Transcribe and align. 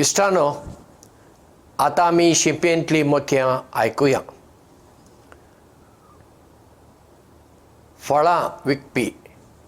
इश्टानो 0.00 0.44
आतां 1.86 2.04
आमी 2.08 2.28
शिंपेंतलीं 2.42 3.02
मोतयां 3.04 3.48
आयकुया 3.80 4.20
फळां 8.08 8.38
विकपी 8.68 9.04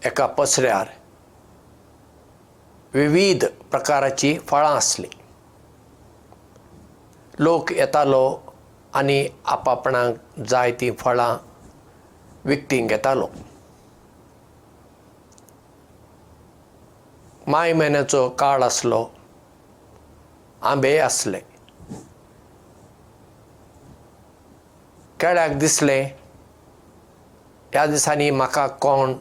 एका 0.09 0.27
पसऱ्यार 0.41 0.89
विवीद 2.95 3.45
प्रकाराचीं 3.71 4.39
फळां 4.49 4.73
आसलीं 4.77 5.11
लोक 7.45 7.73
येतालो 7.83 8.25
आनी 9.01 9.21
आपआपणाक 9.57 10.39
जाय 10.51 10.73
तीं 10.81 10.91
फळां 11.01 11.33
विकतींक 12.49 12.89
घेतालो 12.91 13.29
माय 17.53 17.73
म्हयन्याचो 17.73 18.29
काळ 18.39 18.63
आसलो 18.63 19.09
आंबे 20.71 20.97
आसले 21.01 21.39
केळ्याक 25.21 25.53
दिसले 25.59 26.01
ह्या 27.73 27.85
दिसांनी 27.87 28.29
म्हाका 28.31 28.67
कोण 28.83 29.15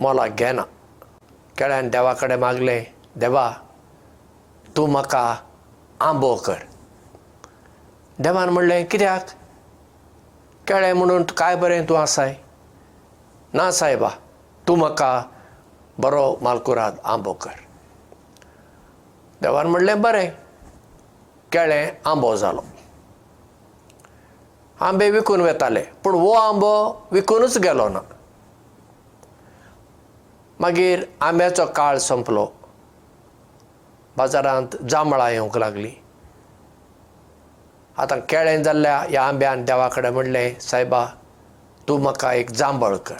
मोलाक 0.00 0.30
घेना 0.42 0.62
केळ्यान 1.58 1.88
देवा 1.90 2.12
कडेन 2.20 2.40
मागलें 2.40 2.82
देवा 3.20 3.48
तूं 4.76 4.86
म्हाका 4.92 5.22
आंबो 6.08 6.34
कर 6.46 6.62
देवान 8.24 8.48
म्हणलें 8.48 8.84
कित्याक 8.90 9.30
केळें 10.68 10.92
म्हणून 10.92 11.22
कांय 11.36 11.56
बरें 11.60 11.82
तूं 11.88 11.98
आसाय 12.00 12.34
ना 13.54 13.70
सायबा 13.72 14.08
तूं 14.68 14.76
म्हाका 14.78 15.14
बरो 16.02 16.24
मालकुराद 16.42 16.96
आंबो 17.04 17.32
कर 17.42 17.65
देवान 19.42 19.66
म्हणलें 19.66 20.00
बरें 20.02 20.28
केळें 21.52 21.90
आंबो 22.10 22.34
जालो 22.36 22.60
आंबे 24.86 25.10
विकून 25.10 25.40
वेताले 25.40 25.80
पूण 26.04 26.14
हो 26.20 26.30
आंबो 26.34 26.70
विकूनच 27.12 27.58
गेलो 27.62 27.88
ना 27.88 28.00
मागीर 30.60 31.04
आंब्याचो 31.20 31.66
काळ 31.76 31.98
संपलो 32.00 32.46
बाजारांत 34.16 34.76
जांबळां 34.90 35.30
येवंक 35.32 35.56
लागलीं 35.58 35.90
आतां 38.02 38.18
केळें 38.28 38.62
जाल्ल्या 38.62 38.98
ह्या 39.08 39.22
आंब्यान 39.26 39.64
देवा 39.64 39.88
कडेन 39.92 40.12
म्हणलें 40.14 40.52
सायबा 40.60 41.04
तूं 41.88 41.98
म्हाका 42.02 42.32
एक 42.34 42.50
जांबळ 42.50 42.96
कर 43.06 43.16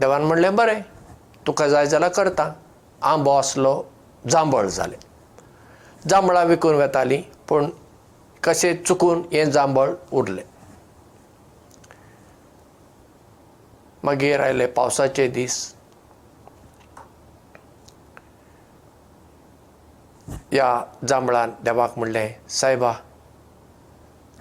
देवान 0.00 0.22
म्हणलें 0.22 0.54
बरें 0.56 0.80
तुका 1.46 1.68
जाय 1.68 1.86
जाल्यार 1.86 2.12
करता 2.12 2.52
आंबो 3.04 3.30
आसलो 3.36 3.74
जांबळ 4.30 4.66
जालें 4.66 4.98
जांबळां 6.10 6.44
विकून 6.46 6.74
वेतालीं 6.76 7.22
पूण 7.48 7.66
कशें 8.44 8.74
चुकून 8.84 9.22
हें 9.32 9.50
जांबळ 9.52 9.90
उरलें 10.18 10.42
मागीर 14.04 14.40
आयले 14.40 14.66
पावसाचे 14.76 15.26
दीस 15.28 15.62
ह्या 20.52 20.78
जांबळान 21.08 21.50
देवाक 21.64 21.98
म्हणलें 21.98 22.32
सायबा 22.50 22.92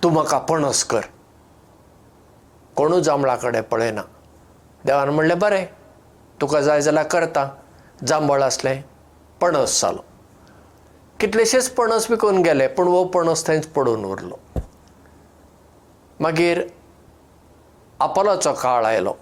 तूं 0.03 0.11
म्हाका 0.13 0.37
पणस 0.49 0.83
कर 0.89 1.05
कोणूच 2.75 3.03
जांबळा 3.03 3.35
कडेन 3.35 3.61
पळयना 3.71 4.01
देवान 4.85 5.09
म्हणलें 5.09 5.37
बरें 5.39 5.65
तुका 6.41 6.61
जाय 6.61 6.81
जाल्यार 6.81 7.05
करता 7.11 7.47
जांबळ 8.07 8.41
आसलें 8.43 8.81
पणस 9.41 9.81
जालो 9.81 9.99
कितलेशेच 11.19 11.69
पणस 11.75 12.09
विकून 12.11 12.41
गेले 12.43 12.67
पूण 12.75 12.87
वो 12.87 13.03
पणस 13.13 13.45
थंयच 13.47 13.67
पडून 13.73 14.03
उरलो 14.05 14.35
मागीर 16.21 16.61
आपोलाचो 18.01 18.53
काळ 18.61 18.85
आयलो 18.85 19.13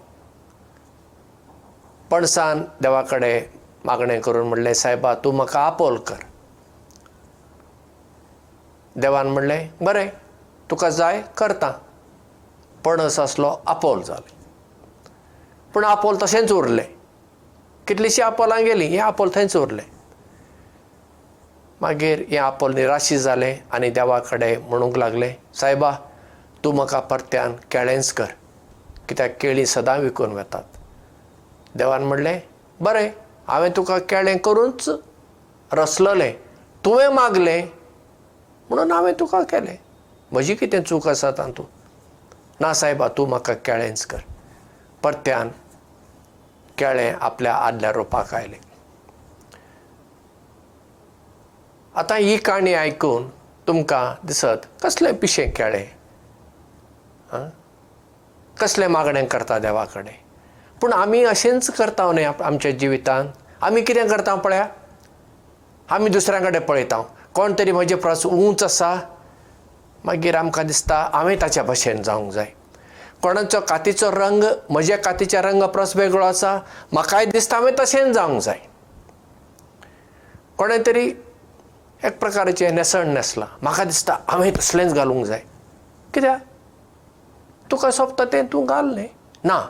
पणसान 2.11 2.63
देवा 2.81 3.01
कडेन 3.11 3.57
मागणें 3.85 4.19
करून 4.21 4.47
म्हणलें 4.47 4.73
सायबा 4.73 5.13
तूं 5.23 5.33
म्हाका 5.35 5.59
आपोल 5.65 5.97
कर 6.07 6.23
देवान 9.01 9.27
म्हणलें 9.27 9.67
बरें 9.81 10.07
तुका 10.71 10.89
जाय 10.89 11.21
करता 11.37 11.71
पणस 12.85 13.19
आसलो 13.19 13.55
आपोल 13.67 14.01
जालें 14.03 14.35
पूण 15.73 15.83
आपोल 15.85 16.17
तशेंच 16.23 16.51
उरलें 16.51 16.83
कितलीशीं 17.87 18.23
आपोलां 18.23 18.63
गेलीं 18.65 18.89
हें 18.89 18.97
आपोल 19.11 19.29
थंयच 19.35 19.55
उरलें 19.55 19.83
मागीर 21.81 22.25
हें 22.29 22.37
आपोल 22.39 22.73
निराशी 22.75 23.17
जालें 23.27 23.59
आनी 23.75 23.89
देवा 23.97 24.19
कडेन 24.31 24.61
म्हणूंक 24.69 24.97
लागलें 24.97 25.33
सायबा 25.61 25.91
तूं 26.63 26.73
म्हाका 26.73 26.99
परत्यान 27.11 27.55
केळेंच 27.71 28.11
कर 28.19 28.29
कित्याक 29.07 29.31
केळीं 29.41 29.65
सदां 29.75 29.99
विकून 30.01 30.31
वेतात 30.33 30.77
देवान 31.77 32.03
म्हणलें 32.09 32.39
बरें 32.83 33.07
हांवें 33.47 33.69
तुका 33.75 33.97
केळें 34.11 34.37
करूंच 34.47 34.89
रसललें 35.79 36.31
तुवें 36.85 37.07
मागलें 37.19 37.61
म्हणून 38.69 38.91
हांवें 38.91 39.13
तुका 39.19 39.41
केलें 39.51 39.75
म्हजी 40.33 40.55
कितें 40.55 40.81
चूक 40.81 41.07
आसा 41.07 41.31
तातूंत 41.37 42.61
ना 42.61 42.73
सायबा 42.81 43.07
तूं 43.17 43.27
म्हाका 43.29 43.53
केळेंच 43.65 44.05
कर 44.05 44.19
परत्यान 45.03 45.49
केळें 46.77 47.13
आपल्या 47.21 47.53
आदल्या 47.53 47.91
रुपाक 47.93 48.33
आयलें 48.35 48.57
आतां 51.99 52.17
ही 52.19 52.37
काणी 52.45 52.73
आयकून 52.73 53.27
तुमकां 53.67 54.11
दिसत 54.27 54.65
कसलें 54.83 55.13
पिशें 55.19 55.49
केळें 55.57 55.85
कसलें 58.59 58.87
मागणें 58.87 59.25
करता 59.27 59.57
देवा 59.59 59.83
कडेन 59.93 60.13
पूण 60.81 60.93
आमी 60.93 61.23
अशेंच 61.25 61.69
करता 61.77 62.11
न्हय 62.11 62.31
आमच्या 62.43 62.71
जिवितांत 62.79 63.29
आमी 63.63 63.81
कितें 63.81 64.07
करता 64.07 64.35
पळया 64.35 64.67
आमी 65.95 66.09
दुसऱ्या 66.09 66.39
कडेन 66.45 66.61
पळयता 66.65 67.01
कोण 67.35 67.53
तरी 67.59 67.71
म्हजे 67.71 67.95
परस 68.03 68.25
उंच 68.25 68.63
आसा 68.63 68.95
मागीर 70.05 70.35
आमकां 70.35 70.65
दिसता 70.67 70.97
हांवें 71.13 71.35
ताच्या 71.41 71.63
भशेन 71.63 72.01
जावंक 72.03 72.31
जाय 72.33 72.47
कोणाचो 73.23 73.59
कातीचो 73.67 74.09
रंग 74.11 74.43
म्हज्या 74.69 74.97
कातीच्या 75.03 75.41
रंगा 75.41 75.65
परस 75.73 75.95
वेगळो 75.95 76.23
आसा 76.23 76.57
म्हाकाय 76.93 77.25
दिसता 77.25 77.55
हांवें 77.57 77.73
तशेंच 77.79 78.13
जावंक 78.15 78.41
जाय 78.43 78.57
कोणें 80.57 80.81
तरी 80.87 81.03
एक 82.05 82.17
प्रकारचें 82.19 82.73
नेसण 82.75 83.13
नेसलां 83.13 83.47
म्हाका 83.61 83.83
दिसता 83.83 84.17
हांवें 84.27 84.51
तसलेंच 84.57 84.93
घालूंक 84.93 85.25
जाय 85.27 85.41
कित्याक 86.13 86.41
तुका 87.71 87.91
सोंपता 87.99 88.25
तें 88.33 88.45
तूं 88.53 88.65
घाल 88.65 88.93
न्ही 88.93 89.07
ना 89.45 89.61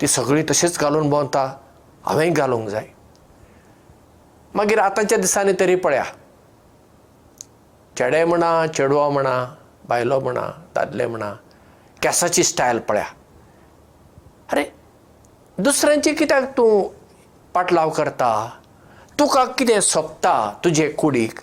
ती 0.00 0.06
सगळीं 0.16 0.44
तशेंच 0.50 0.78
घालून 0.80 1.10
भोंवता 1.10 1.46
हांवें 2.06 2.32
घालूंक 2.32 2.68
जाय 2.68 2.86
मागीर 4.54 4.78
आतांच्या 4.78 5.18
दिसांनी 5.18 5.52
तरी 5.60 5.74
पळया 5.86 6.04
चेडे 7.98 8.24
म्हणा 8.24 8.56
चेडवां 8.76 9.10
म्हणा 9.12 9.44
बायलो 9.88 10.20
म्हणा 10.20 10.50
दादले 10.74 11.06
म्हणा 11.06 11.34
केंसाची 12.02 12.42
स्टायल 12.44 12.78
पळया 12.88 13.04
आरे 14.52 14.64
दुसऱ्यांचे 15.62 16.12
कित्याक 16.14 16.44
तूं 16.56 16.82
पाटलाव 17.54 17.90
करता 17.96 18.30
तुका 19.18 19.44
कितें 19.58 19.80
सोंपता 19.82 20.34
तुजे 20.64 20.88
कुडीक 20.98 21.38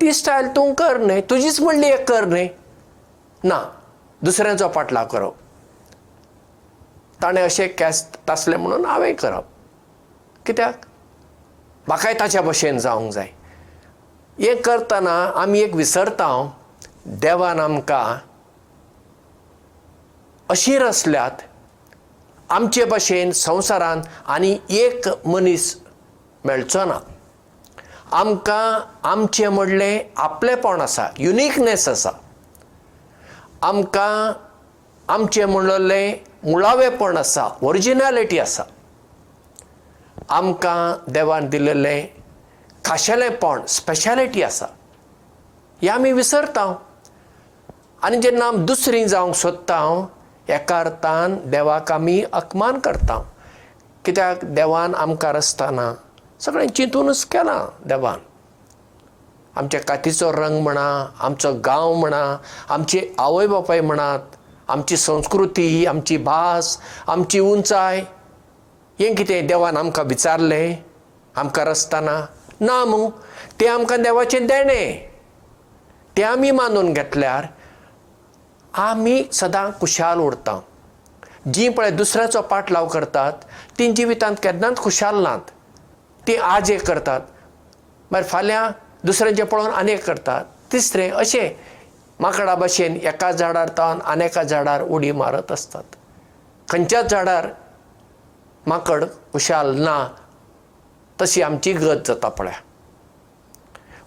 ती 0.00 0.12
स्टायल 0.12 0.48
तूं 0.56 0.72
कर 0.78 0.96
न्हय 1.00 1.20
तुजीच 1.30 1.60
म्हणली 1.60 1.86
एक 1.86 2.08
कर 2.08 2.24
न्हय 2.24 2.48
ना 3.44 3.62
दुसऱ्यांचो 4.24 4.68
पाटलाव 4.74 5.06
करप 5.12 5.34
ताणें 7.22 7.40
अशें 7.42 7.66
केंस 7.78 8.04
तासलें 8.28 8.56
म्हणून 8.58 8.84
हांवें 8.86 9.14
करप 9.16 9.44
कित्याक 10.46 10.86
म्हाकाय 11.88 12.14
ताच्या 12.20 12.42
भशेन 12.42 12.78
जावंक 12.78 13.12
जाय 13.12 13.28
हें 14.40 14.54
करतना 14.62 15.12
आमी 15.40 15.58
एक 15.60 15.74
विसरता 15.76 16.26
हांव 16.26 16.48
देवान 17.22 17.60
आमकां 17.60 18.16
अशीर 20.50 20.82
आसल्यात 20.86 21.42
आमचे 22.50 22.84
भाशेन 22.84 23.30
संवसारांत 23.32 24.02
आनी 24.30 24.56
एक 24.78 25.08
मनीस 25.26 25.74
मेळचो 26.44 26.84
ना 26.84 26.98
आमकां 28.20 28.78
आमचें 29.10 29.46
म्हणलें 29.48 30.00
आपलेंपण 30.22 30.80
आसा 30.80 31.06
युनिकनेस 31.18 31.88
आसा 31.88 32.10
आमकां 33.68 34.32
आमचें 35.12 35.44
म्हणलें 35.46 36.12
मुळावेंपण 36.50 37.16
आसा 37.16 37.48
ओरिजिनेलिटी 37.66 38.38
आसा 38.38 38.62
आमकां 40.34 40.94
देवान 41.12 41.48
दिल्लें 41.50 42.04
खाशेलेंपण 42.84 43.60
स्पेशलिटी 43.68 44.42
आसा 44.42 44.66
हें 45.82 45.88
आमी 45.90 46.12
विसरता 46.12 46.72
आनी 48.04 48.20
जेन्ना 48.20 48.46
आमी 48.48 48.64
दुसरीं 48.66 49.06
जावंक 49.06 49.34
सोदता 49.34 49.76
हांव 49.78 50.04
एका 50.50 50.78
अर्थान 50.80 51.38
देवाक 51.50 51.90
आमी 51.92 52.20
अपमान 52.34 52.78
करता 52.86 53.16
कित्याक 54.04 54.44
देवान 54.58 54.94
आमकां 55.02 55.34
आसतना 55.36 55.92
सगळें 56.44 56.66
चिंतूनच 56.76 57.24
केलां 57.32 57.60
देवान 57.88 58.18
आमच्या 59.58 59.80
कातीचो 59.88 60.32
रंग 60.32 60.60
म्हणा 60.62 60.86
आमचो 61.24 61.52
गांव 61.66 61.94
म्हणा 61.98 62.24
आमची 62.74 63.00
आवय 63.20 63.46
बापाय 63.46 63.80
म्हणात 63.80 64.36
आमची 64.72 64.96
संस्कृती 64.96 65.84
आमची 65.86 66.16
भास 66.26 66.76
आमची 67.12 67.40
उंचाय 67.40 68.02
हें 69.00 69.14
कितें 69.14 69.46
देवान 69.46 69.76
आमकां 69.76 70.04
विचारलें 70.06 70.74
आमकां 71.40 71.64
रचताना 71.66 72.20
ना 72.60 72.84
म्हूण 72.84 73.08
तें 73.60 73.68
आमकां 73.68 74.02
देवाचें 74.02 74.46
देणें 74.46 75.08
तें 76.16 76.22
आमी 76.24 76.50
मानून 76.50 76.92
घेतल्यार 76.92 77.46
आमी 78.80 79.22
सदां 79.32 79.70
खुशाल 79.80 80.18
उरता 80.20 80.58
जी 81.54 81.68
पळय 81.76 81.90
दुसऱ्याचो 81.90 82.40
पाट 82.50 82.70
लाव 82.72 82.86
करतात 82.88 83.32
ती 83.78 83.90
जिवितांत 83.96 84.36
केन्नाच 84.42 84.76
खुशाल 84.80 85.16
नात 85.22 85.50
ती 86.26 86.36
आज 86.36 86.70
एक 86.70 86.86
करतात 86.88 87.20
मागीर 88.12 88.26
फाल्यां 88.28 88.70
दुसऱ्यांचे 89.04 89.42
पळोवन 89.42 89.70
आनी 89.70 89.92
एक 89.92 90.04
करतात 90.06 90.44
तिसरें 90.72 91.10
अशें 91.10 91.48
माकडा 92.20 92.54
भशेन 92.54 92.96
एका 93.06 93.30
झाडार 93.32 93.68
तावन 93.78 94.00
आनी 94.06 94.24
एका 94.24 94.42
झाडार 94.42 94.82
उडी 94.82 95.10
मारत 95.12 95.52
आसतात 95.52 95.96
खंयच्याच 96.70 97.10
झाडार 97.10 97.48
माकड 98.66 99.04
खुशाल 99.32 99.74
ना 99.84 100.06
तशी 101.22 101.42
आमची 101.42 101.72
गत 101.72 102.06
जाता 102.08 102.28
पळय 102.38 102.52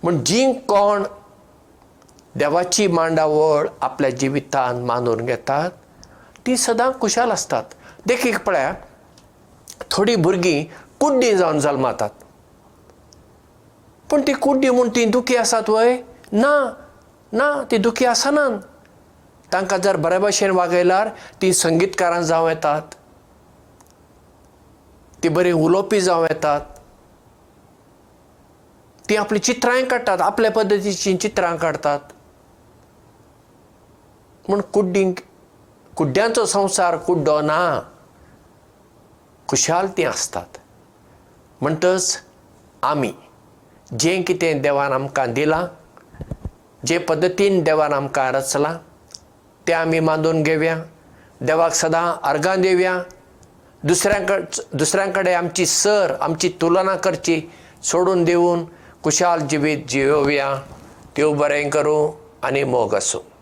म्हूण 0.03 0.23
जी 0.25 0.51
कोण 0.68 1.03
देवाची 2.37 2.85
मांडावळ 2.87 3.67
आपल्या 3.81 4.09
जिवितांत 4.09 4.83
मानून 4.85 5.25
घेतात 5.25 5.69
ती 6.47 6.55
सदांच 6.57 6.99
खुशाल 6.99 7.31
आसतात 7.31 7.63
देखीक 8.07 8.37
पळया 8.45 8.73
थोडीं 9.91 10.15
भुरगीं 10.21 10.63
कुड्डीं 10.99 11.35
जावन 11.37 11.59
जल्मातात 11.59 12.09
पूण 14.09 14.21
ती 14.27 14.33
कुड्डीं 14.41 14.69
म्हूण 14.71 14.89
ती 14.95 15.05
दुखी 15.11 15.35
आसात 15.35 15.69
वय 15.69 15.97
ना 16.31 16.53
ना 17.33 17.49
ती 17.71 17.77
दुखी 17.85 18.05
आसनात 18.05 18.59
तांकां 19.53 19.79
जर 19.81 19.95
बरे 20.03 20.17
भाशेन 20.19 20.51
वागयल्यार 20.55 21.09
ती 21.41 21.53
संगीतकारां 21.53 22.21
जावं 22.25 22.49
येतात 22.49 22.95
ती 25.23 25.29
बरी 25.37 25.51
उलोवपी 25.51 26.01
जावं 26.01 26.25
येतात 26.29 26.59
ती 29.09 29.15
आपली 29.17 29.39
चित्रांय 29.39 29.83
काडटात 29.85 30.21
आपल्या 30.21 30.51
पद्दतीचीं 30.51 31.17
चित्रां 31.21 31.55
काडटात 31.57 32.11
पूण 34.47 34.59
कुड्डींक 34.74 35.19
कुड्ड्यांचो 35.97 36.44
संवसार 36.45 36.95
कुड्डो 37.06 37.39
ना 37.42 37.59
खुशाल 39.50 39.88
तीं 39.97 40.06
आसतात 40.07 40.57
म्हणटच 41.62 42.18
आमी 42.89 43.12
जें 44.00 44.21
कितें 44.27 44.62
देवान 44.62 44.94
आमकां 44.94 45.27
दिलां 45.33 45.63
जे 46.88 46.97
पद्दतीन 47.09 47.62
देवान 47.63 47.94
आमकां 47.94 48.31
रचलां 48.33 48.74
तें 49.68 49.74
आमी 49.74 50.00
मानून 50.09 50.44
घेवया 50.44 50.77
देवाक 51.45 51.74
सदां 51.81 52.06
आर्गां 52.30 52.59
दिवया 52.62 52.97
दुसऱ्यांक 53.86 54.31
दुसऱ्यां 54.75 55.12
कडेन 55.13 55.36
आमची 55.38 55.65
सर 55.75 56.13
आमची 56.27 56.50
तुलना 56.62 56.95
करची 57.06 57.42
सोडून 57.92 58.24
देवून 58.25 58.65
खुशाल 59.03 59.47
जिवीत 59.50 59.86
जियोव्या 59.89 60.56
देव 61.18 61.33
बरें 61.39 61.69
करूं 61.69 62.12
आनी 62.47 62.63
मोग 62.75 62.95
आसूं 62.95 63.34